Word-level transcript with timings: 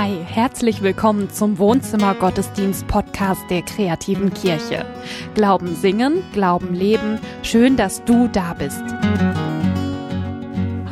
Hi, 0.00 0.16
herzlich 0.24 0.80
willkommen 0.80 1.28
zum 1.28 1.58
Wohnzimmer 1.58 2.14
Gottesdienst 2.14 2.86
Podcast 2.86 3.40
der 3.50 3.62
kreativen 3.62 4.32
Kirche. 4.32 4.86
Glauben 5.34 5.74
singen, 5.74 6.22
Glauben 6.32 6.72
leben. 6.72 7.18
Schön, 7.42 7.76
dass 7.76 8.04
du 8.04 8.28
da 8.28 8.54
bist. 8.54 8.80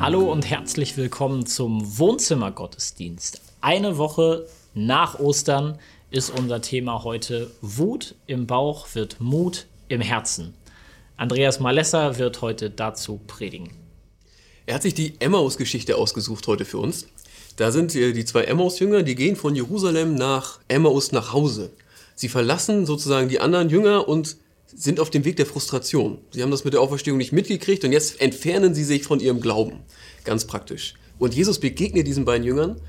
Hallo 0.01 0.33
und 0.33 0.51
herzlich 0.51 0.97
willkommen 0.97 1.47
zum 1.47 1.99
Wohnzimmer 2.01 2.51
Gottesdienst. 2.51 3.43
Eine 3.61 3.97
Woche 3.97 4.49
nach 4.75 5.21
Ostern 5.21 5.79
ist 6.11 6.31
unser 6.37 6.61
Thema 6.61 7.05
heute 7.05 7.53
Wut 7.61 8.17
im 8.27 8.49
Bauch 8.49 8.89
wird 8.97 9.21
Mut 9.21 9.67
im 9.87 10.01
Herzen. 10.01 10.53
Andreas 11.17 11.61
Malessa 11.61 12.19
wird 12.19 12.43
heute 12.43 12.71
dazu 12.71 13.21
predigen. 13.29 13.71
Er 14.67 14.75
hat 14.75 14.83
sich 14.83 14.95
die 14.95 15.15
Emmaus-Geschichte 15.21 15.97
ausgesucht 15.97 16.49
heute 16.49 16.65
für 16.65 16.79
uns. 16.79 17.07
Da 17.57 17.73
sind 17.73 17.95
die 17.95 18.25
zwei 18.25 18.45
Emmaus-Jünger, 18.45 19.03
die 19.03 19.15
gehen 19.15 19.35
von 19.35 19.55
Jerusalem 19.55 20.15
nach 20.15 20.61
Emmaus 20.69 21.13
nach 21.13 21.33
Hause. 21.33 21.71
Sie 22.15 22.29
verlassen 22.29 22.87
sozusagen 22.87 23.29
die 23.29 23.41
anderen 23.41 23.71
Jünger 23.71 24.09
und 24.09 24.37
sind 24.67 25.01
auf 25.01 25.11
dem 25.11 25.25
Weg 25.25 25.37
der 25.37 25.47
Frustration. 25.47 26.19
Sie 26.31 26.43
haben 26.43 26.51
das 26.51 26.65
mit 26.65 26.75
der 26.75 26.81
Auferstehung 26.81 27.19
nicht 27.19 27.33
mitgekriegt 27.33 27.85
und 27.85 27.93
jetzt 27.93 28.21
entfernen 28.21 28.75
sie 28.75 28.85
sich 28.85 29.05
von 29.05 29.21
ihrem 29.21 29.41
Glauben. 29.41 29.81
Ganz 30.25 30.45
praktisch. 30.45 30.95
Und 31.19 31.35
Jesus 31.35 31.59
begegnet 31.59 32.07
diesen 32.07 32.25
beiden 32.25 32.45
Jüngern 32.45 32.81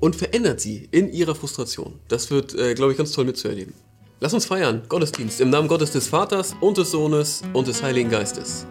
und 0.00 0.16
verändert 0.16 0.60
sie 0.60 0.88
in 0.90 1.12
ihrer 1.12 1.34
Frustration. 1.34 1.94
Das 2.08 2.30
wird, 2.30 2.54
äh, 2.54 2.74
glaube 2.74 2.92
ich, 2.92 2.98
ganz 2.98 3.12
toll 3.12 3.24
mitzuerleben. 3.24 3.74
Lass 4.18 4.32
uns 4.32 4.46
feiern, 4.46 4.82
Gottesdienst, 4.88 5.40
im 5.40 5.50
Namen 5.50 5.68
Gottes 5.68 5.92
des 5.92 6.08
Vaters 6.08 6.56
und 6.60 6.78
des 6.78 6.90
Sohnes 6.90 7.42
und 7.52 7.68
des 7.68 7.82
Heiligen 7.82 8.10
Geistes. 8.10 8.66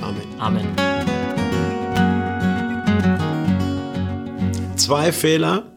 Amen. 0.00 0.26
Amen. 0.38 1.01
Zwei 4.82 5.12
Fehler 5.12 5.70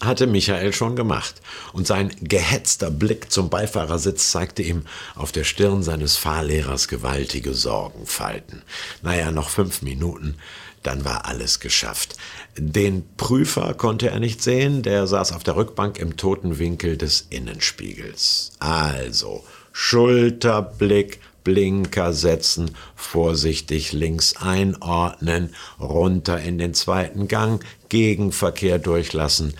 hatte 0.00 0.26
Michael 0.26 0.72
schon 0.72 0.96
gemacht. 0.96 1.42
Und 1.74 1.86
sein 1.86 2.10
gehetzter 2.22 2.90
Blick 2.90 3.30
zum 3.30 3.50
Beifahrersitz 3.50 4.30
zeigte 4.30 4.62
ihm 4.62 4.86
auf 5.14 5.30
der 5.30 5.44
Stirn 5.44 5.82
seines 5.82 6.16
Fahrlehrers 6.16 6.88
gewaltige 6.88 7.52
Sorgenfalten. 7.52 8.62
Naja, 9.02 9.30
noch 9.30 9.50
fünf 9.50 9.82
Minuten, 9.82 10.36
dann 10.82 11.04
war 11.04 11.26
alles 11.26 11.60
geschafft. 11.60 12.16
Den 12.56 13.04
Prüfer 13.18 13.74
konnte 13.74 14.08
er 14.08 14.20
nicht 14.20 14.42
sehen, 14.42 14.82
der 14.82 15.06
saß 15.06 15.32
auf 15.32 15.42
der 15.42 15.56
Rückbank 15.56 15.98
im 15.98 16.16
toten 16.16 16.58
Winkel 16.58 16.96
des 16.96 17.26
Innenspiegels. 17.28 18.52
Also, 18.58 19.44
Schulterblick, 19.70 21.20
Blinker 21.46 22.12
setzen, 22.12 22.72
vorsichtig 22.96 23.92
links 23.92 24.34
einordnen, 24.36 25.54
runter 25.78 26.40
in 26.40 26.58
den 26.58 26.74
zweiten 26.74 27.28
Gang, 27.28 27.64
Gegenverkehr 27.88 28.80
durchlassen 28.80 29.54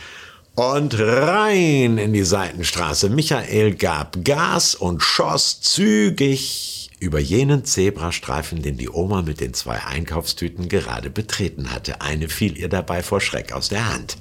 und 0.57 0.98
rein 0.98 1.97
in 1.97 2.12
die 2.12 2.25
Seitenstraße. 2.25 3.09
Michael 3.09 3.77
gab 3.77 4.25
Gas 4.25 4.75
und 4.75 5.01
schoss 5.01 5.61
zügig 5.61 6.91
über 6.98 7.20
jenen 7.20 7.64
Zebrastreifen, 7.64 8.62
den 8.62 8.79
die 8.79 8.91
Oma 8.91 9.23
mit 9.23 9.41
den 9.41 9.55
zwei 9.55 9.84
Einkaufstüten 9.84 10.69
gerade 10.69 11.09
betreten 11.09 11.70
hatte. 11.70 12.01
Eine 12.01 12.29
fiel 12.29 12.59
ihr 12.59 12.69
dabei 12.69 13.05
vor 13.05 13.20
Schreck 13.20 13.53
aus 13.53 13.69
der 13.69 13.95
Hand. 13.95 14.17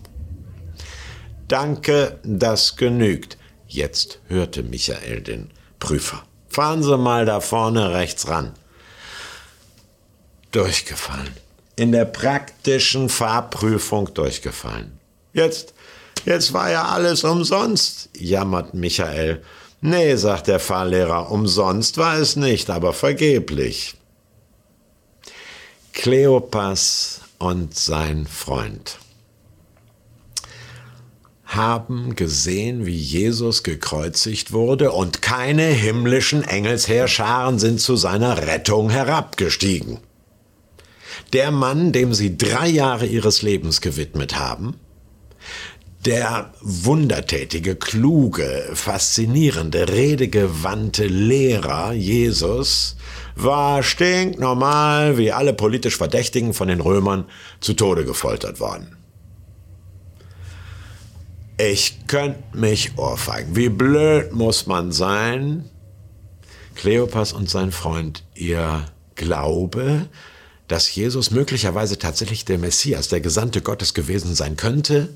Danke, 1.48 2.20
das 2.24 2.76
genügt. 2.76 3.40
Jetzt 3.68 4.20
hörte 4.28 4.62
Michael 4.62 5.22
den 5.22 5.50
Prüfer. 5.80 6.24
Fahren 6.56 6.84
Sie 6.84 6.98
mal 6.98 7.26
da 7.26 7.42
vorne 7.42 7.92
rechts 7.92 8.30
ran. 8.30 8.54
Durchgefallen. 10.52 11.36
In 11.76 11.92
der 11.92 12.06
praktischen 12.06 13.10
Fahrprüfung 13.10 14.14
durchgefallen. 14.14 14.98
Jetzt, 15.34 15.74
jetzt 16.24 16.54
war 16.54 16.72
ja 16.72 16.86
alles 16.86 17.26
umsonst, 17.26 18.08
jammert 18.18 18.74
Michael. 18.74 19.44
Nee, 19.82 20.16
sagt 20.16 20.48
der 20.48 20.62
Fahrlehrer, 20.62 21.30
umsonst 21.30 21.98
war 21.98 22.16
es 22.20 22.38
nicht, 22.38 22.70
aber 22.70 22.94
vergeblich. 22.94 23.96
Kleopas 25.92 27.20
und 27.38 27.78
sein 27.78 28.28
Freund 28.28 28.98
haben 31.56 32.16
gesehen, 32.16 32.86
wie 32.86 32.96
Jesus 32.96 33.64
gekreuzigt 33.64 34.52
wurde, 34.52 34.92
und 34.92 35.22
keine 35.22 35.66
himmlischen 35.66 36.44
Engelsheerscharen 36.44 37.60
sind 37.60 37.80
zu 37.80 37.96
seiner 37.96 38.48
Rettung 38.48 38.90
herabgestiegen. 38.90 40.00
Der 41.34 41.52
Mann, 41.52 41.92
dem 41.92 42.14
sie 42.14 42.38
drei 42.38 42.68
Jahre 42.68 43.06
ihres 43.06 43.42
Lebens 43.42 43.82
gewidmet 43.82 44.38
haben, 44.38 44.76
der 46.06 46.54
wundertätige, 46.62 47.76
kluge, 47.76 48.70
faszinierende, 48.74 49.90
redegewandte 49.90 51.08
Lehrer 51.08 51.94
Jesus 51.94 52.96
war 53.36 53.82
stinknormal 53.82 55.18
wie 55.18 55.32
alle 55.32 55.54
politisch 55.54 55.98
Verdächtigen 55.98 56.54
von 56.54 56.68
den 56.68 56.80
Römern 56.80 57.26
zu 57.60 57.74
Tode 57.74 58.06
gefoltert 58.06 58.60
worden. 58.60 58.96
Ich 61.58 62.08
könnte 62.08 62.44
mich 62.54 62.98
ohrfeigen. 62.98 63.56
Wie 63.56 63.70
blöd 63.70 64.34
muss 64.34 64.68
man 64.68 64.92
sein? 64.92 65.70
Kleopas 66.76 67.32
und 67.32 67.50
sein 67.50 67.72
Freund, 67.72 68.24
ihr 68.34 68.86
Glaube, 69.16 70.10
dass 70.68 70.94
Jesus 70.94 71.32
möglicherweise 71.32 71.98
tatsächlich 71.98 72.44
der 72.44 72.58
Messias, 72.58 73.08
der 73.08 73.22
Gesandte 73.22 73.62
Gottes 73.62 73.94
gewesen 73.94 74.36
sein 74.36 74.58
könnte, 74.58 75.08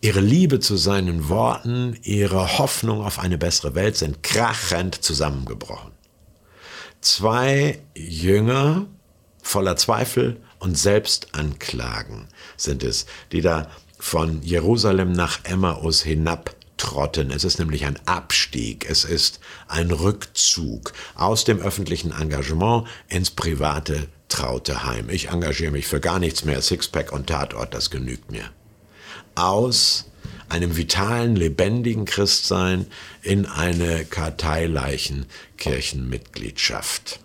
ihre 0.00 0.20
Liebe 0.20 0.58
zu 0.58 0.78
seinen 0.78 1.28
Worten, 1.28 1.98
ihre 2.02 2.58
Hoffnung 2.58 3.02
auf 3.02 3.18
eine 3.18 3.36
bessere 3.36 3.74
Welt 3.74 3.96
sind 3.96 4.22
krachend 4.22 4.94
zusammengebrochen. 4.94 5.92
Zwei 7.02 7.78
Jünger 7.94 8.86
voller 9.42 9.76
Zweifel 9.76 10.40
und 10.60 10.78
Selbstanklagen 10.78 12.28
sind 12.56 12.82
es, 12.82 13.04
die 13.32 13.42
da 13.42 13.70
von 13.98 14.42
Jerusalem 14.42 15.12
nach 15.12 15.40
Emmaus 15.44 16.02
hinabtrotten. 16.02 17.30
Es 17.30 17.44
ist 17.44 17.58
nämlich 17.58 17.84
ein 17.84 17.98
Abstieg, 18.06 18.88
es 18.88 19.04
ist 19.04 19.40
ein 19.66 19.90
Rückzug 19.90 20.92
aus 21.14 21.44
dem 21.44 21.60
öffentlichen 21.60 22.12
Engagement 22.12 22.86
ins 23.08 23.30
private 23.30 24.08
traute 24.28 24.84
Heim. 24.84 25.08
Ich 25.10 25.28
engagiere 25.28 25.72
mich 25.72 25.86
für 25.86 26.00
gar 26.00 26.18
nichts 26.18 26.44
mehr, 26.44 26.62
Sixpack 26.62 27.12
und 27.12 27.26
Tatort, 27.26 27.74
das 27.74 27.90
genügt 27.90 28.30
mir. 28.30 28.44
Aus 29.34 30.06
einem 30.48 30.76
vitalen, 30.76 31.36
lebendigen 31.36 32.04
Christsein 32.04 32.86
in 33.22 33.46
eine 33.46 34.04
karteileichen 34.04 35.26
Kirchenmitgliedschaft. 35.56 37.20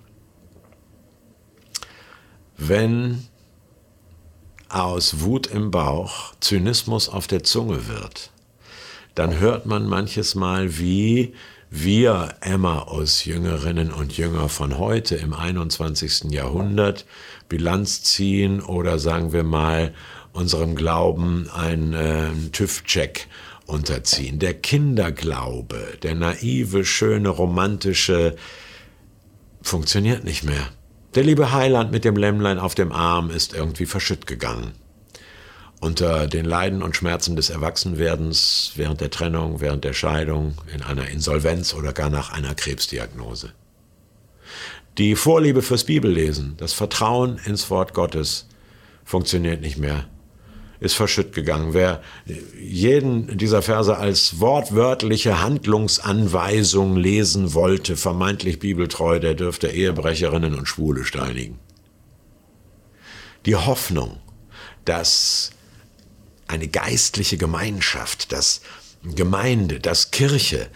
Wenn 2.58 3.28
aus 4.74 5.22
Wut 5.22 5.48
im 5.48 5.72
Bauch 5.72 6.34
Zynismus 6.40 7.10
auf 7.10 7.28
der 7.28 7.44
Zunge 7.44 7.88
wird, 7.88 8.32
dann 9.16 9.40
hört 9.40 9.66
man 9.66 9.88
manches 9.88 10.36
Mal, 10.36 10.78
wie 10.80 11.34
wir 11.70 12.36
Emmaus 12.42 13.26
Jüngerinnen 13.26 13.92
und 13.92 14.18
Jünger 14.18 14.50
von 14.50 14.78
heute 14.78 15.16
im 15.16 15.34
21. 15.34 16.32
Jahrhundert 16.32 17.06
Bilanz 17.50 18.04
ziehen 18.04 18.62
oder 18.62 19.00
sagen 19.00 19.34
wir 19.34 19.44
mal 19.44 19.94
unserem 20.34 20.76
Glauben 20.76 21.50
einen 21.52 21.94
äh, 21.94 22.30
TÜV-Check 22.52 23.28
unterziehen. 23.66 24.40
Der 24.40 24.54
Kinderglaube, 24.54 25.98
der 26.04 26.16
naive, 26.16 26.86
schöne, 26.86 27.30
romantische, 27.30 28.36
funktioniert 29.62 30.24
nicht 30.24 30.44
mehr. 30.44 30.68
Der 31.16 31.24
liebe 31.24 31.52
Heiland 31.52 31.92
mit 31.92 32.06
dem 32.06 32.16
Lämmlein 32.16 32.58
auf 32.58 32.74
dem 32.74 32.92
Arm 32.92 33.30
ist 33.30 33.54
irgendwie 33.54 33.86
verschütt 33.86 34.26
gegangen. 34.26 34.72
Unter 35.80 36.26
den 36.26 36.44
Leiden 36.44 36.82
und 36.82 36.96
Schmerzen 36.96 37.36
des 37.36 37.52
Erwachsenwerdens 37.52 38.72
während 38.78 39.00
der 39.00 39.12
Trennung, 39.12 39.62
während 39.62 39.84
der 39.84 39.94
Scheidung, 39.94 40.56
in 40.74 40.82
einer 40.82 41.10
Insolvenz 41.10 41.76
oder 41.76 41.94
gar 41.94 42.10
nach 42.10 42.32
einer 42.32 42.56
Krebsdiagnose. 42.56 43.54
Die 44.98 45.16
Vorliebe 45.16 45.62
fürs 45.62 45.84
Bibellesen, 45.84 46.56
das 46.58 46.74
Vertrauen 46.74 47.40
ins 47.46 47.70
Wort 47.70 47.94
Gottes 47.94 48.48
funktioniert 49.06 49.62
nicht 49.62 49.78
mehr 49.78 50.06
ist 50.84 50.96
verschütt 50.96 51.34
gegangen. 51.34 51.74
Wer 51.74 52.04
jeden 52.60 53.38
dieser 53.38 53.62
Verse 53.62 53.96
als 53.96 54.42
wortwörtliche 54.42 55.42
Handlungsanweisung 55.42 56.98
lesen 56.98 57.54
wollte, 57.54 57.96
vermeintlich 57.96 58.60
bibeltreu, 58.60 59.20
der 59.20 59.34
dürfte 59.34 59.70
Ehebrecherinnen 59.70 60.56
und 60.56 60.68
Schwule 60.68 61.06
steinigen. 61.06 61.58
Die 63.46 63.56
Hoffnung, 63.56 64.18
dass 64.84 65.52
eine 66.48 66.68
geistliche 66.68 67.38
Gemeinschaft, 67.38 68.34
dass 68.34 68.60
Gemeinde, 69.04 69.80
dass 69.80 70.12
Kirche 70.12 70.68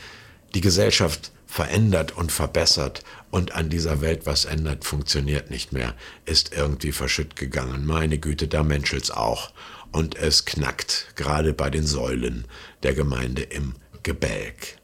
die 0.56 0.62
Gesellschaft 0.62 1.31
verändert 1.57 2.15
und 2.15 2.31
verbessert 2.31 3.04
und 3.31 3.54
an 3.56 3.68
dieser 3.68 4.00
Welt 4.00 4.27
was 4.27 4.45
ändert, 4.45 4.86
funktioniert 4.86 5.50
nicht 5.50 5.74
mehr, 5.74 5.95
ist 6.25 6.56
irgendwie 6.56 6.92
verschütt 6.92 7.36
gegangen. 7.36 7.83
Meine 7.83 8.19
Güte, 8.19 8.48
da 8.48 8.62
menschelt's 8.62 9.09
auch. 9.09 9.51
Und 9.92 10.13
es 10.15 10.45
knackt, 10.45 11.13
gerade 11.15 11.54
bei 11.54 11.71
den 11.71 11.88
Säulen 11.88 12.45
der 12.83 12.94
Gemeinde 12.94 13.42
im 13.42 13.74
Gebälk. 14.04 14.77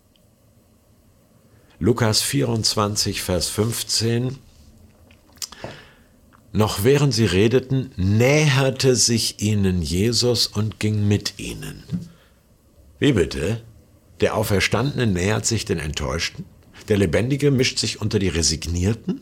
Lukas 1.77 2.23
24, 2.23 3.21
Vers 3.21 3.49
15. 3.49 4.39
Noch 6.53 6.83
während 6.83 7.13
sie 7.13 7.25
redeten, 7.25 7.91
näherte 7.97 8.95
sich 8.95 9.43
ihnen 9.43 9.83
Jesus 9.83 10.47
und 10.47 10.79
ging 10.79 11.07
mit 11.07 11.37
ihnen. 11.37 11.83
Wie 12.97 13.13
bitte? 13.13 13.61
Der 14.21 14.35
Auferstandene 14.35 15.05
nähert 15.05 15.45
sich 15.45 15.65
den 15.65 15.77
Enttäuschten? 15.77 16.45
Der 16.87 16.97
Lebendige 16.97 17.51
mischt 17.51 17.79
sich 17.79 18.01
unter 18.01 18.19
die 18.19 18.29
Resignierten? 18.29 19.21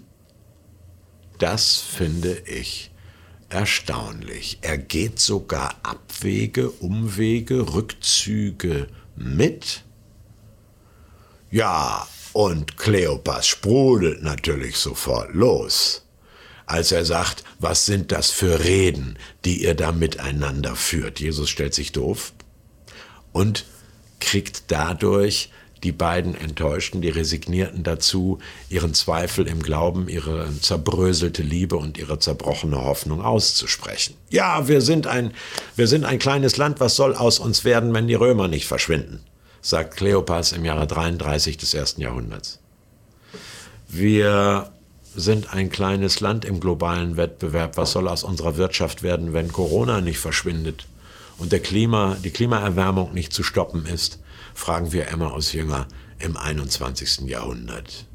Das 1.38 1.78
finde 1.78 2.38
ich 2.46 2.92
erstaunlich. 3.50 4.60
Er 4.62 4.78
geht 4.78 5.20
sogar 5.20 5.76
Abwege, 5.84 6.70
Umwege, 6.70 7.74
Rückzüge 7.74 8.88
mit? 9.16 9.84
Ja, 11.50 12.08
und 12.34 12.78
Kleopas 12.78 13.48
sprudelt 13.48 14.24
natürlich 14.24 14.78
sofort 14.78 15.34
los, 15.34 16.06
als 16.66 16.92
er 16.94 17.04
sagt, 17.04 17.44
was 17.60 17.86
sind 17.86 18.12
das 18.12 18.32
für 18.32 18.64
Reden, 18.64 19.18
die 19.44 19.64
ihr 19.64 19.76
da 19.76 19.92
miteinander 19.92 20.76
führt. 20.76 21.20
Jesus 21.20 21.50
stellt 21.50 21.74
sich 21.74 21.92
doof 21.92 22.34
und 23.34 23.66
kriegt 24.20 24.72
dadurch 24.72 25.50
die 25.84 25.92
beiden 25.92 26.36
Enttäuschten, 26.36 27.02
die 27.02 27.10
Resignierten 27.10 27.84
dazu, 27.84 28.40
ihren 28.70 28.94
Zweifel 28.94 29.48
im 29.48 29.64
Glauben, 29.64 30.08
ihre 30.08 30.48
zerbröselte 30.60 31.42
Liebe 31.42 31.76
und 31.76 31.98
ihre 31.98 32.20
zerbrochene 32.20 32.84
Hoffnung 32.84 33.22
auszusprechen. 33.22 34.16
Ja, 34.30 34.68
wir 34.68 34.82
sind 34.82 35.08
ein, 35.08 35.34
wir 35.76 35.88
sind 35.88 36.06
ein 36.06 36.20
kleines 36.20 36.58
Land, 36.58 36.80
was 36.80 36.96
soll 36.96 37.16
aus 37.16 37.40
uns 37.40 37.64
werden, 37.66 37.94
wenn 37.94 38.08
die 38.08 38.16
Römer 38.16 38.48
nicht 38.48 38.68
verschwinden? 38.68 39.22
sagt 39.64 39.98
Kleopas 39.98 40.54
im 40.54 40.66
Jahre 40.66 40.88
33 40.88 41.56
des 41.56 41.74
ersten 41.76 42.02
Jahrhunderts. 42.02 42.60
Wir 43.88 44.72
sind 45.16 45.54
ein 45.54 45.70
kleines 45.70 46.20
Land 46.20 46.46
im 46.46 46.60
globalen 46.60 47.18
Wettbewerb. 47.18 47.78
Was 47.78 47.92
soll 47.92 48.08
aus 48.08 48.24
unserer 48.24 48.58
Wirtschaft 48.58 49.04
werden, 49.04 49.34
wenn 49.34 49.52
Corona 49.52 50.02
nicht 50.02 50.18
verschwindet 50.18 50.88
und 51.42 51.52
der 51.52 51.60
Klima, 51.60 52.18
die 52.24 52.30
Klimaerwärmung 52.30 53.14
nicht 53.14 53.34
zu 53.34 53.42
stoppen 53.42 53.88
ist? 53.88 54.20
fragen 54.54 54.92
wir 54.92 55.08
Emma 55.08 55.30
aus 55.30 55.54
Jünger 55.54 55.88
im 56.20 56.38
21. 56.38 57.28
Jahrhundert. 57.28 58.06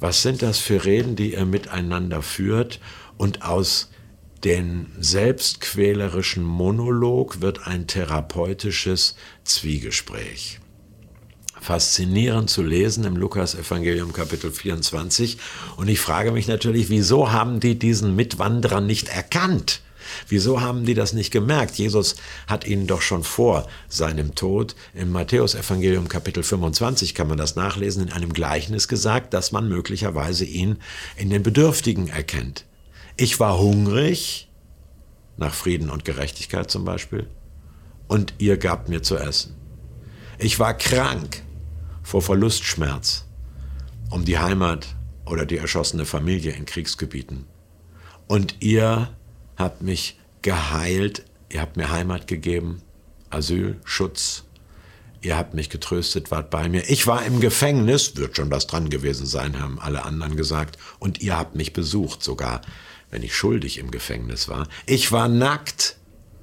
Was 0.00 0.22
sind 0.22 0.42
das 0.42 0.58
für 0.58 0.84
Reden, 0.84 1.14
die 1.14 1.34
ihr 1.34 1.44
miteinander 1.44 2.22
führt 2.22 2.80
und 3.18 3.42
aus 3.42 3.90
den 4.42 4.86
selbstquälerischen 4.98 6.42
Monolog 6.42 7.40
wird 7.40 7.66
ein 7.66 7.86
therapeutisches 7.86 9.14
Zwiegespräch. 9.44 10.58
Faszinierend 11.60 12.50
zu 12.50 12.62
lesen 12.62 13.04
im 13.04 13.16
Lukas-Evangelium 13.16 14.12
Kapitel 14.12 14.52
24. 14.52 15.38
Und 15.76 15.88
ich 15.88 15.98
frage 15.98 16.30
mich 16.30 16.46
natürlich, 16.46 16.88
wieso 16.88 17.32
haben 17.32 17.58
die 17.58 17.78
diesen 17.78 18.14
Mitwanderer 18.14 18.80
nicht 18.80 19.08
erkannt? 19.08 19.82
Wieso 20.28 20.60
haben 20.60 20.84
die 20.84 20.94
das 20.94 21.12
nicht 21.12 21.30
gemerkt? 21.30 21.76
Jesus 21.76 22.16
hat 22.46 22.66
ihnen 22.66 22.86
doch 22.86 23.02
schon 23.02 23.24
vor 23.24 23.66
seinem 23.88 24.34
Tod 24.34 24.74
im 24.94 25.12
Matthäusevangelium 25.12 26.08
Kapitel 26.08 26.42
25 26.42 27.14
kann 27.14 27.28
man 27.28 27.38
das 27.38 27.56
nachlesen 27.56 28.04
in 28.04 28.12
einem 28.12 28.32
Gleichnis 28.32 28.88
gesagt, 28.88 29.34
dass 29.34 29.52
man 29.52 29.68
möglicherweise 29.68 30.44
ihn 30.44 30.78
in 31.16 31.30
den 31.30 31.42
Bedürftigen 31.42 32.08
erkennt. 32.08 32.64
Ich 33.16 33.40
war 33.40 33.58
hungrig, 33.58 34.48
nach 35.36 35.54
Frieden 35.54 35.90
und 35.90 36.04
Gerechtigkeit 36.04 36.70
zum 36.70 36.84
Beispiel, 36.84 37.28
und 38.08 38.34
ihr 38.38 38.56
gabt 38.56 38.88
mir 38.88 39.02
zu 39.02 39.16
essen. 39.16 39.54
Ich 40.38 40.58
war 40.58 40.74
krank 40.74 41.42
vor 42.02 42.22
Verlustschmerz 42.22 43.26
um 44.10 44.24
die 44.24 44.38
Heimat 44.38 44.86
oder 45.26 45.44
die 45.44 45.58
erschossene 45.58 46.06
Familie 46.06 46.52
in 46.52 46.64
Kriegsgebieten. 46.64 47.44
Und 48.26 48.56
ihr 48.60 49.10
habt 49.58 49.82
mich 49.82 50.18
geheilt, 50.42 51.24
ihr 51.50 51.60
habt 51.60 51.76
mir 51.76 51.90
Heimat 51.90 52.26
gegeben, 52.26 52.82
Asyl, 53.30 53.80
Schutz, 53.84 54.44
ihr 55.20 55.36
habt 55.36 55.54
mich 55.54 55.68
getröstet, 55.68 56.30
wart 56.30 56.50
bei 56.50 56.68
mir. 56.68 56.88
Ich 56.88 57.06
war 57.06 57.24
im 57.24 57.40
Gefängnis, 57.40 58.16
wird 58.16 58.36
schon 58.36 58.50
was 58.50 58.66
dran 58.66 58.88
gewesen 58.88 59.26
sein, 59.26 59.60
haben 59.60 59.78
alle 59.78 60.04
anderen 60.04 60.36
gesagt, 60.36 60.78
und 60.98 61.20
ihr 61.20 61.36
habt 61.36 61.54
mich 61.54 61.72
besucht 61.72 62.22
sogar 62.22 62.62
wenn 63.10 63.22
ich 63.22 63.34
schuldig 63.34 63.78
im 63.78 63.90
Gefängnis 63.90 64.48
war. 64.48 64.68
Ich 64.86 65.12
war 65.12 65.28
nackt. 65.28 65.96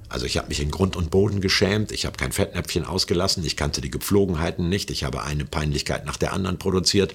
Also 0.08 0.24
ich 0.24 0.38
habe 0.38 0.48
mich 0.48 0.60
in 0.60 0.70
Grund 0.70 0.94
und 0.94 1.10
Boden 1.10 1.40
geschämt, 1.40 1.90
ich 1.90 2.06
habe 2.06 2.16
kein 2.16 2.30
Fettnäpfchen 2.30 2.84
ausgelassen, 2.84 3.44
ich 3.44 3.56
kannte 3.56 3.80
die 3.80 3.90
Gepflogenheiten 3.90 4.68
nicht, 4.68 4.90
ich 4.90 5.02
habe 5.02 5.24
eine 5.24 5.44
Peinlichkeit 5.44 6.06
nach 6.06 6.16
der 6.16 6.32
anderen 6.32 6.58
produziert. 6.58 7.12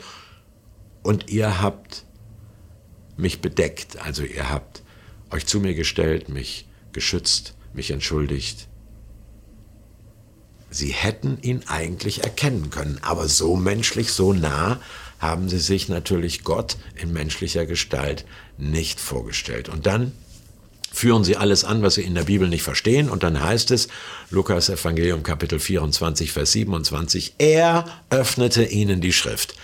Und 1.02 1.30
ihr 1.30 1.62
habt 1.62 2.04
mich 3.16 3.40
bedeckt, 3.40 4.02
also 4.02 4.24
ihr 4.24 4.50
habt 4.50 4.84
euch 5.32 5.46
zu 5.46 5.60
mir 5.60 5.74
gestellt, 5.74 6.30
mich 6.30 6.68
geschützt, 6.94 7.56
mich 7.74 7.92
entschuldigt. 7.92 8.68
Sie 10.70 10.92
hätten 10.92 11.38
ihn 11.42 11.64
eigentlich 11.68 12.24
erkennen 12.24 12.70
können, 12.70 13.00
aber 13.02 13.28
so 13.28 13.56
menschlich, 13.56 14.12
so 14.12 14.34
nah 14.34 14.80
haben 15.20 15.50
sie 15.50 15.60
sich 15.60 15.90
natürlich 15.90 16.44
Gott 16.44 16.78
in 16.96 17.14
menschlicher 17.14 17.66
Gestalt 17.66 18.26
nicht 18.58 19.00
vorgestellt. 19.00 19.70
Und 19.70 19.86
dann 19.86 20.14
führen 20.92 21.24
sie 21.24 21.38
alles 21.38 21.64
an, 21.64 21.82
was 21.82 21.96
sie 21.96 22.04
in 22.04 22.16
der 22.16 22.24
Bibel 22.24 22.48
nicht 22.48 22.64
verstehen. 22.64 23.10
Und 23.10 23.24
dann 23.24 23.42
heißt 23.42 23.72
es, 23.72 23.88
Lukas 24.30 24.70
Evangelium 24.70 25.24
Kapitel 25.24 25.60
24, 25.60 26.32
Vers 26.32 26.52
27, 26.54 27.36
er 27.38 27.86
öffnete 28.10 28.64
ihnen 28.64 29.02
die 29.02 29.14
Schrift. 29.14 29.56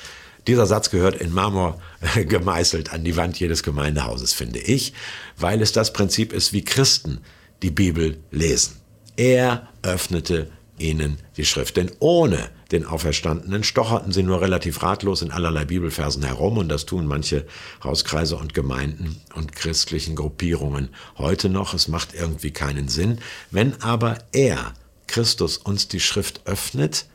Dieser 0.47 0.65
Satz 0.65 0.89
gehört 0.89 1.15
in 1.15 1.33
Marmor 1.33 1.79
gemeißelt 2.15 2.93
an 2.93 3.03
die 3.03 3.17
Wand 3.17 3.39
jedes 3.39 3.63
Gemeindehauses, 3.63 4.33
finde 4.33 4.59
ich, 4.59 4.93
weil 5.37 5.61
es 5.61 5.73
das 5.73 5.93
Prinzip 5.93 6.33
ist, 6.33 6.53
wie 6.53 6.63
Christen 6.63 7.19
die 7.61 7.71
Bibel 7.71 8.17
lesen. 8.31 8.77
Er 9.17 9.67
öffnete 9.81 10.49
ihnen 10.77 11.17
die 11.37 11.45
Schrift. 11.45 11.77
Denn 11.77 11.91
ohne 11.99 12.49
den 12.71 12.85
Auferstandenen 12.85 13.63
stocherten 13.63 14.11
sie 14.11 14.23
nur 14.23 14.41
relativ 14.41 14.83
ratlos 14.83 15.21
in 15.21 15.31
allerlei 15.31 15.65
Bibelversen 15.65 16.23
herum 16.23 16.57
und 16.57 16.69
das 16.69 16.85
tun 16.85 17.07
manche 17.07 17.45
Hauskreise 17.83 18.35
und 18.35 18.53
Gemeinden 18.53 19.21
und 19.35 19.53
christlichen 19.53 20.15
Gruppierungen 20.15 20.89
heute 21.17 21.49
noch. 21.49 21.73
Es 21.73 21.87
macht 21.87 22.13
irgendwie 22.13 22.51
keinen 22.51 22.87
Sinn. 22.87 23.19
Wenn 23.51 23.81
aber 23.81 24.17
er, 24.31 24.73
Christus, 25.07 25.57
uns 25.57 25.87
die 25.87 25.99
Schrift 25.99 26.41
öffnet, 26.45 27.05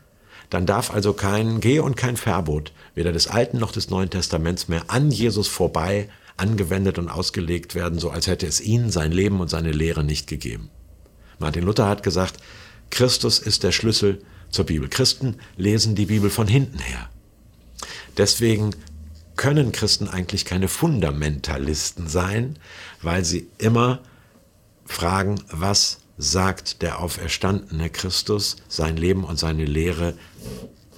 dann 0.53 0.67
darf 0.67 0.93
also 0.93 1.13
kein 1.13 1.61
Geh- 1.61 1.79
und 1.79 1.97
kein 1.97 2.15
Verbot, 2.15 2.73
weder 2.93 3.11
des 3.11 3.25
Alten 3.27 3.57
noch 3.57 3.71
des 3.71 3.89
Neuen 3.89 4.11
Testaments 4.11 4.67
mehr 4.67 4.83
an 4.87 5.09
Jesus 5.09 5.47
vorbei 5.47 6.09
angewendet 6.37 6.99
und 6.99 7.09
ausgelegt 7.09 7.73
werden, 7.73 7.97
so 7.97 8.11
als 8.11 8.27
hätte 8.27 8.45
es 8.45 8.61
ihn, 8.61 8.91
sein 8.91 9.11
Leben 9.11 9.39
und 9.39 9.49
seine 9.49 9.71
Lehre 9.71 10.03
nicht 10.03 10.27
gegeben. 10.27 10.69
Martin 11.39 11.63
Luther 11.63 11.87
hat 11.87 12.03
gesagt, 12.03 12.37
Christus 12.91 13.39
ist 13.39 13.63
der 13.63 13.71
Schlüssel 13.71 14.21
zur 14.51 14.65
Bibel. 14.65 14.89
Christen 14.89 15.37
lesen 15.57 15.95
die 15.95 16.05
Bibel 16.05 16.29
von 16.29 16.47
hinten 16.47 16.77
her. 16.77 17.09
Deswegen 18.17 18.75
können 19.35 19.71
Christen 19.71 20.07
eigentlich 20.07 20.45
keine 20.45 20.67
Fundamentalisten 20.67 22.07
sein, 22.07 22.59
weil 23.01 23.25
sie 23.25 23.47
immer 23.57 24.01
fragen, 24.85 25.41
was 25.49 26.02
sagt 26.17 26.81
der 26.81 26.99
auferstandene 26.99 27.89
Christus, 27.89 28.57
sein 28.67 28.97
Leben 28.97 29.23
und 29.23 29.37
seine 29.39 29.65
Lehre 29.65 30.13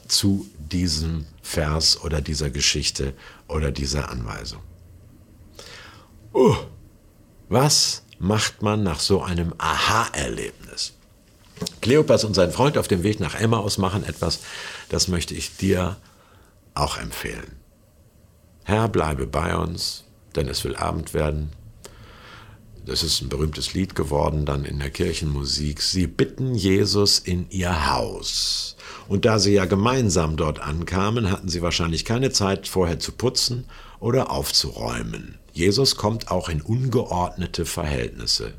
zu 0.08 0.48
diesem 0.58 1.26
Vers 1.42 2.02
oder 2.02 2.22
dieser 2.22 2.50
Geschichte 2.50 3.14
oder 3.48 3.72
dieser 3.72 4.10
Anweisung. 4.10 4.62
Uh, 6.34 6.56
was 7.48 8.04
macht 8.20 8.62
man 8.62 8.84
nach 8.84 9.00
so 9.00 9.22
einem 9.22 9.54
Aha-Erlebnis? 9.58 10.94
Kleopas 11.82 12.24
und 12.24 12.34
sein 12.34 12.52
Freund 12.52 12.78
auf 12.78 12.88
dem 12.88 13.04
Weg 13.04 13.20
nach 13.20 13.36
Emmaus 13.36 13.78
machen 13.78 14.04
etwas, 14.04 14.40
das 14.90 15.08
möchte 15.08 15.34
ich 15.34 15.56
dir 15.56 15.96
auch 16.74 16.98
empfehlen. 16.98 17.56
Herr, 18.64 18.90
bleibe 18.90 19.28
bei 19.28 19.56
uns, 19.56 20.04
denn 20.36 20.50
es 20.50 20.64
will 20.64 20.76
Abend 20.76 21.14
werden. 21.14 21.52
Das 22.86 23.02
ist 23.02 23.22
ein 23.22 23.30
berühmtes 23.30 23.74
Lied 23.74 23.96
geworden, 23.96 24.46
dann 24.46 24.64
in 24.64 24.78
der 24.78 24.92
Kirchenmusik. 24.92 25.82
Sie 25.82 26.06
bitten 26.06 26.54
Jesus 26.54 27.18
in 27.18 27.50
ihr 27.50 27.92
Haus. 27.92 28.78
Und 29.08 29.26
da 29.26 29.40
sie 29.40 29.54
ja 29.54 29.66
gemeinsam 29.66 30.38
dort 30.38 30.60
ankamen, 30.60 31.32
hatten 31.32 31.50
sie 31.50 31.64
wahrscheinlich 31.64 32.06
keine 32.06 32.30
Zeit 32.30 32.68
vorher 32.68 33.00
zu 33.00 33.12
putzen 33.12 33.66
oder 34.00 34.30
aufzuräumen. 34.30 35.40
Jesus 35.52 35.96
kommt 35.96 36.30
auch 36.30 36.48
in 36.48 36.62
ungeordnete 36.62 37.66
Verhältnisse. 37.66 38.54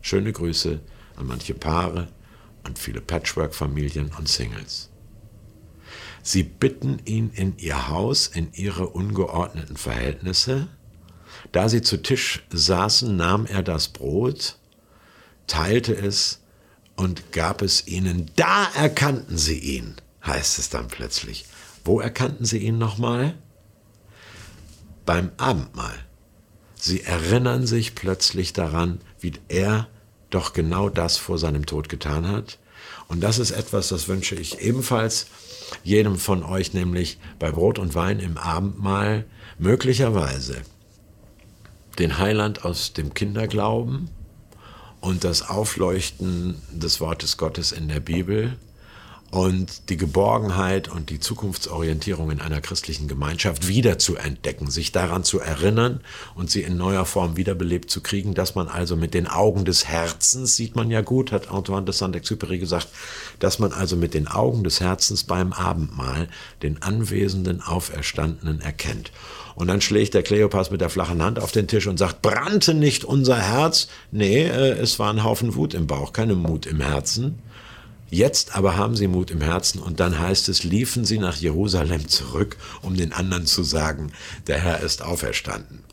Schöne 0.00 0.32
Grüße 0.32 0.80
an 1.16 1.26
manche 1.26 1.54
Paare 1.54 2.06
und 2.64 2.78
viele 2.78 3.00
Patchwork-Familien 3.00 4.12
und 4.16 4.28
Singles. 4.28 4.90
Sie 6.22 6.44
bitten 6.44 7.00
ihn 7.04 7.30
in 7.34 7.58
ihr 7.58 7.88
Haus, 7.88 8.28
in 8.28 8.52
ihre 8.52 8.86
ungeordneten 8.88 9.76
Verhältnisse. 9.76 10.68
Da 11.52 11.68
sie 11.68 11.82
zu 11.82 11.96
Tisch 12.02 12.44
saßen, 12.50 13.16
nahm 13.16 13.46
er 13.46 13.62
das 13.62 13.88
Brot, 13.88 14.56
teilte 15.46 15.94
es 15.94 16.40
und 16.96 17.32
gab 17.32 17.62
es 17.62 17.86
ihnen. 17.86 18.30
Da 18.36 18.68
erkannten 18.74 19.38
sie 19.38 19.58
ihn, 19.58 19.96
heißt 20.24 20.58
es 20.58 20.68
dann 20.68 20.88
plötzlich. 20.88 21.46
Wo 21.84 22.00
erkannten 22.00 22.44
sie 22.44 22.58
ihn 22.58 22.78
nochmal? 22.78 23.34
Beim 25.06 25.32
Abendmahl. 25.38 25.98
Sie 26.74 27.02
erinnern 27.02 27.66
sich 27.66 27.94
plötzlich 27.94 28.52
daran, 28.52 29.00
wie 29.18 29.32
er 29.48 29.88
doch 30.30 30.52
genau 30.52 30.88
das 30.88 31.16
vor 31.16 31.38
seinem 31.38 31.66
Tod 31.66 31.88
getan 31.88 32.26
hat. 32.28 32.58
Und 33.08 33.20
das 33.20 33.38
ist 33.38 33.50
etwas, 33.50 33.88
das 33.88 34.08
wünsche 34.08 34.36
ich 34.36 34.60
ebenfalls 34.60 35.26
jedem 35.82 36.16
von 36.16 36.42
euch, 36.42 36.72
nämlich 36.74 37.18
bei 37.38 37.50
Brot 37.50 37.78
und 37.78 37.94
Wein 37.94 38.20
im 38.20 38.38
Abendmahl 38.38 39.24
möglicherweise 39.58 40.62
den 42.00 42.18
Heiland 42.18 42.64
aus 42.64 42.92
dem 42.92 43.14
Kinderglauben 43.14 44.10
und 45.00 45.24
das 45.24 45.48
Aufleuchten 45.48 46.60
des 46.72 47.00
Wortes 47.00 47.36
Gottes 47.36 47.72
in 47.72 47.88
der 47.88 48.00
Bibel 48.00 48.56
und 49.30 49.90
die 49.90 49.96
Geborgenheit 49.96 50.88
und 50.88 51.08
die 51.08 51.20
Zukunftsorientierung 51.20 52.32
in 52.32 52.40
einer 52.40 52.60
christlichen 52.60 53.06
Gemeinschaft 53.06 53.68
wieder 53.68 53.98
zu 53.98 54.16
entdecken, 54.16 54.70
sich 54.70 54.90
daran 54.90 55.22
zu 55.22 55.38
erinnern 55.38 56.00
und 56.34 56.50
sie 56.50 56.62
in 56.62 56.76
neuer 56.76 57.04
Form 57.04 57.36
wiederbelebt 57.36 57.90
zu 57.90 58.00
kriegen, 58.00 58.34
dass 58.34 58.56
man 58.56 58.66
also 58.66 58.96
mit 58.96 59.14
den 59.14 59.28
Augen 59.28 59.64
des 59.64 59.86
Herzens, 59.86 60.56
sieht 60.56 60.74
man 60.74 60.90
ja 60.90 61.00
gut, 61.00 61.30
hat 61.30 61.50
Antoine 61.50 61.84
de 61.84 61.94
Saint-Exupéry 61.94 62.58
gesagt, 62.58 62.88
dass 63.38 63.60
man 63.60 63.72
also 63.72 63.96
mit 63.96 64.14
den 64.14 64.26
Augen 64.26 64.64
des 64.64 64.80
Herzens 64.80 65.22
beim 65.22 65.52
Abendmahl 65.52 66.28
den 66.62 66.82
anwesenden 66.82 67.62
Auferstandenen 67.62 68.60
erkennt. 68.60 69.12
Und 69.54 69.68
dann 69.68 69.80
schlägt 69.80 70.14
der 70.14 70.22
Kleopas 70.22 70.70
mit 70.70 70.80
der 70.80 70.90
flachen 70.90 71.22
Hand 71.22 71.38
auf 71.38 71.52
den 71.52 71.68
Tisch 71.68 71.86
und 71.86 71.98
sagt, 71.98 72.22
brannte 72.22 72.74
nicht 72.74 73.04
unser 73.04 73.36
Herz? 73.36 73.88
Nee, 74.10 74.44
äh, 74.44 74.70
es 74.72 74.98
war 74.98 75.12
ein 75.12 75.22
Haufen 75.22 75.54
Wut 75.54 75.74
im 75.74 75.86
Bauch, 75.86 76.12
keine 76.12 76.34
Mut 76.34 76.66
im 76.66 76.80
Herzen. 76.80 77.38
Jetzt 78.10 78.56
aber 78.56 78.76
haben 78.76 78.96
sie 78.96 79.06
Mut 79.06 79.30
im 79.30 79.40
Herzen 79.40 79.80
und 79.80 80.00
dann 80.00 80.18
heißt 80.18 80.48
es, 80.48 80.64
liefen 80.64 81.04
sie 81.04 81.18
nach 81.18 81.36
Jerusalem 81.36 82.08
zurück, 82.08 82.56
um 82.82 82.96
den 82.96 83.12
anderen 83.12 83.46
zu 83.46 83.62
sagen, 83.62 84.12
der 84.48 84.58
Herr 84.58 84.80
ist 84.80 85.02
auferstanden. 85.02 85.84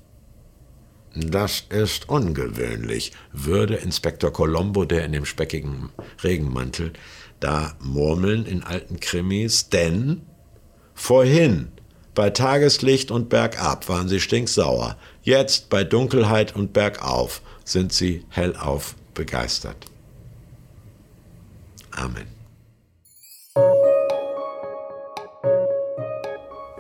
Das 1.15 1.63
ist 1.69 2.09
ungewöhnlich, 2.09 3.11
würde 3.31 3.75
Inspektor 3.75 4.33
Colombo, 4.33 4.85
der 4.85 5.05
in 5.05 5.11
dem 5.11 5.25
speckigen 5.25 5.89
Regenmantel 6.23 6.93
da 7.39 7.75
murmeln 7.79 8.45
in 8.45 8.63
alten 8.63 8.99
Krimis, 8.99 9.69
denn 9.69 10.21
vorhin 10.95 11.71
bei 12.15 12.31
Tageslicht 12.31 13.11
und 13.11 13.29
bergab 13.29 13.89
waren 13.89 14.09
sie 14.09 14.19
stinksauer, 14.19 14.97
jetzt 15.21 15.69
bei 15.69 15.83
Dunkelheit 15.83 16.55
und 16.55 16.73
bergauf 16.73 17.41
sind 17.63 17.93
sie 17.93 18.25
hellauf 18.29 18.95
begeistert. 19.13 19.85
Amen. 21.97 22.27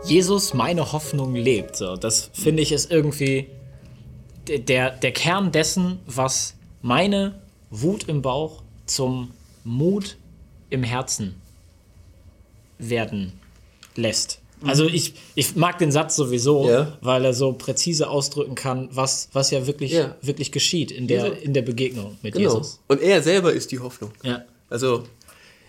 Jesus, 0.05 0.53
meine 0.53 0.91
Hoffnung 0.91 1.35
lebt. 1.35 1.75
So, 1.75 1.95
das 1.97 2.29
finde 2.33 2.61
ich 2.61 2.71
ist 2.71 2.91
irgendwie 2.91 3.47
der, 4.47 4.91
der 4.91 5.11
Kern 5.11 5.51
dessen, 5.51 5.99
was 6.05 6.53
meine 6.81 7.41
Wut 7.71 8.03
im 8.07 8.21
Bauch 8.21 8.61
zum 8.85 9.31
Mut 9.63 10.17
im 10.69 10.83
Herzen 10.83 11.35
werden 12.77 13.33
lässt. 13.95 14.39
Also 14.63 14.83
Mhm. 14.85 14.93
ich, 14.93 15.13
ich 15.35 15.55
mag 15.55 15.77
den 15.79 15.91
Satz 15.91 16.15
sowieso, 16.15 16.69
Ja. 16.69 16.97
weil 17.01 17.25
er 17.25 17.33
so 17.33 17.53
präzise 17.53 18.09
ausdrücken 18.09 18.55
kann, 18.55 18.89
was, 18.91 19.29
was 19.33 19.51
ja 19.51 19.67
wirklich, 19.67 19.91
Ja. 19.91 20.15
wirklich 20.21 20.51
geschieht 20.51 20.91
in 20.91 21.07
der, 21.07 21.41
in 21.41 21.53
der 21.53 21.61
Begegnung 21.63 22.17
mit 22.21 22.33
Genau. 22.35 22.53
Jesus. 22.55 22.79
Und 22.87 23.01
er 23.01 23.21
selber 23.21 23.51
ist 23.53 23.71
die 23.71 23.79
Hoffnung. 23.79 24.11
Ja. 24.23 24.43
Also, 24.69 25.03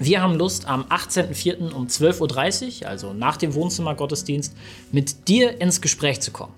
Wir 0.03 0.23
haben 0.23 0.37
Lust, 0.37 0.67
am 0.67 0.85
18.04. 0.85 1.75
um 1.75 1.87
12.30 1.87 2.81
Uhr, 2.81 2.89
also 2.89 3.13
nach 3.13 3.37
dem 3.37 3.53
Wohnzimmergottesdienst, 3.53 4.57
mit 4.93 5.29
dir 5.29 5.61
ins 5.61 5.83
Gespräch 5.83 6.21
zu 6.23 6.31
kommen. 6.31 6.55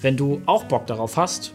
Wenn 0.00 0.16
du 0.16 0.40
auch 0.46 0.64
Bock 0.64 0.86
darauf 0.86 1.18
hast, 1.18 1.52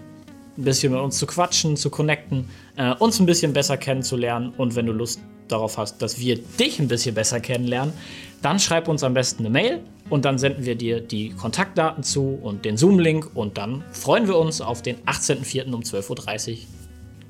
ein 0.55 0.65
bisschen 0.65 0.93
mit 0.93 1.01
uns 1.01 1.17
zu 1.17 1.25
quatschen, 1.25 1.77
zu 1.77 1.89
connecten, 1.89 2.47
äh, 2.75 2.93
uns 2.93 3.19
ein 3.19 3.25
bisschen 3.25 3.53
besser 3.53 3.75
kennenzulernen 3.75 4.53
und 4.55 4.75
wenn 4.75 4.85
du 4.85 4.91
Lust 4.91 5.19
darauf 5.47 5.79
hast, 5.79 5.99
dass 5.99 6.19
wir 6.19 6.37
dich 6.37 6.79
ein 6.79 6.87
bisschen 6.87 7.15
besser 7.15 7.39
kennenlernen, 7.39 7.95
dann 8.43 8.59
schreib 8.59 8.87
uns 8.87 9.03
am 9.03 9.15
besten 9.15 9.41
eine 9.41 9.49
Mail 9.49 9.81
und 10.11 10.25
dann 10.25 10.37
senden 10.37 10.63
wir 10.63 10.75
dir 10.75 11.01
die 11.01 11.31
Kontaktdaten 11.31 12.03
zu 12.03 12.37
und 12.39 12.65
den 12.65 12.77
Zoom-Link 12.77 13.31
und 13.33 13.57
dann 13.57 13.83
freuen 13.91 14.27
wir 14.27 14.37
uns 14.37 14.61
auf 14.61 14.83
den 14.83 14.97
18.04. 15.07 15.73
um 15.73 15.81
12.30 15.81 16.51
Uhr, 16.51 16.57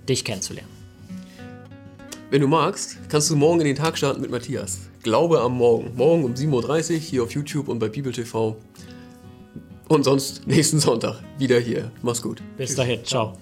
dich 0.10 0.26
kennenzulernen. 0.26 0.85
Wenn 2.32 2.42
du 2.42 2.48
magst, 2.48 2.98
kannst 3.08 3.30
du 3.30 3.36
morgen 3.36 3.62
in 3.62 3.68
den 3.68 3.76
Tag 3.76 3.98
starten 3.98 4.20
mit 4.20 4.32
Matthias. 4.32 4.80
Glaube 5.04 5.42
am 5.42 5.58
Morgen. 5.58 5.96
Morgen 5.96 6.24
um 6.24 6.34
7.30 6.34 6.94
Uhr 6.94 7.00
hier 7.00 7.24
auf 7.24 7.32
YouTube 7.32 7.68
und 7.68 7.78
bei 7.78 7.88
Bibel 7.88 8.12
TV. 8.12 8.58
Und 9.88 10.04
sonst 10.04 10.48
nächsten 10.48 10.80
Sonntag 10.80 11.22
wieder 11.38 11.60
hier. 11.60 11.92
Mach's 12.02 12.24
gut. 12.24 12.42
Bis 12.58 12.74
dahin, 12.74 13.06
ciao. 13.06 13.38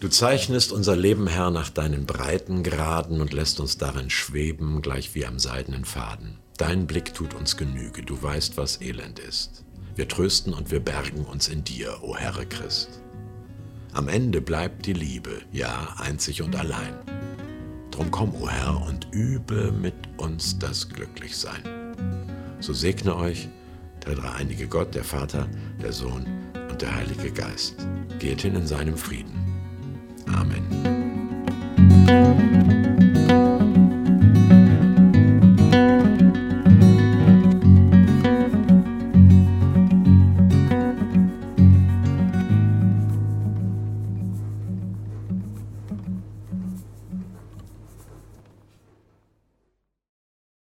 Du 0.00 0.08
zeichnest 0.08 0.72
unser 0.72 0.96
Leben, 0.96 1.26
Herr, 1.26 1.50
nach 1.50 1.68
deinen 1.68 2.06
Breitengraden 2.06 3.20
und 3.20 3.34
lässt 3.34 3.60
uns 3.60 3.76
darin 3.76 4.08
schweben, 4.08 4.80
gleich 4.80 5.14
wie 5.14 5.26
am 5.26 5.38
seidenen 5.38 5.84
Faden. 5.84 6.38
Dein 6.56 6.86
Blick 6.86 7.12
tut 7.12 7.34
uns 7.34 7.58
Genüge, 7.58 8.02
du 8.02 8.22
weißt, 8.22 8.56
was 8.56 8.80
Elend 8.80 9.18
ist. 9.18 9.64
Wir 9.94 10.08
trösten 10.08 10.54
und 10.54 10.70
wir 10.70 10.80
bergen 10.80 11.26
uns 11.26 11.48
in 11.48 11.64
dir, 11.64 11.98
o 12.02 12.16
Herre 12.16 12.46
Christ. 12.46 13.02
Am 13.92 14.08
Ende 14.08 14.40
bleibt 14.40 14.86
die 14.86 14.94
Liebe, 14.94 15.42
ja, 15.52 15.94
einzig 15.98 16.40
und 16.40 16.56
allein. 16.56 16.94
Drum 17.96 18.10
komm, 18.10 18.34
o 18.42 18.46
Herr, 18.46 18.86
und 18.86 19.08
übe 19.12 19.72
mit 19.72 19.94
uns 20.18 20.58
das 20.58 20.86
Glücklichsein. 20.86 21.62
So 22.60 22.74
segne 22.74 23.16
euch 23.16 23.48
der 24.04 24.16
dreieinige 24.16 24.68
Gott, 24.68 24.94
der 24.94 25.02
Vater, 25.02 25.48
der 25.82 25.92
Sohn 25.94 26.26
und 26.68 26.82
der 26.82 26.94
Heilige 26.94 27.30
Geist. 27.30 27.76
Geht 28.18 28.42
hin 28.42 28.54
in 28.54 28.66
seinem 28.66 28.98
Frieden. 28.98 29.32
Amen. 30.26 30.66